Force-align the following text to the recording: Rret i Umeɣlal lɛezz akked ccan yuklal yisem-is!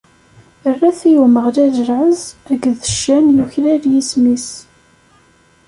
Rret 0.71 0.99
i 1.11 1.13
Umeɣlal 1.23 1.73
lɛezz 1.87 2.21
akked 2.51 2.77
ccan 2.93 3.25
yuklal 3.35 3.83
yisem-is! 3.93 4.47